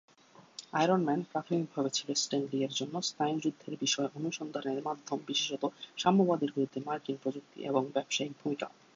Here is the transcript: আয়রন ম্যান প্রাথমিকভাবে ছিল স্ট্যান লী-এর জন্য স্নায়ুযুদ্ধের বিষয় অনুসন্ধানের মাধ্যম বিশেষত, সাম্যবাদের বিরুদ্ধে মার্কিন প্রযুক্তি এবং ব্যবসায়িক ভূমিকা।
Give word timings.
আয়রন 0.73 1.01
ম্যান 1.03 1.21
প্রাথমিকভাবে 1.31 1.89
ছিল 1.89 2.09
স্ট্যান 2.15 2.43
লী-এর 2.51 2.73
জন্য 2.75 2.95
স্নায়ুযুদ্ধের 3.09 3.75
বিষয় 3.79 4.09
অনুসন্ধানের 4.15 4.85
মাধ্যম 4.87 5.19
বিশেষত, 5.27 5.63
সাম্যবাদের 5.97 6.49
বিরুদ্ধে 6.51 6.79
মার্কিন 6.87 7.17
প্রযুক্তি 7.23 7.57
এবং 7.69 7.83
ব্যবসায়িক 7.95 8.33
ভূমিকা। 8.39 8.67